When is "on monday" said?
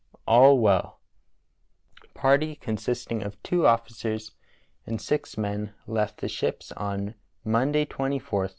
6.71-7.85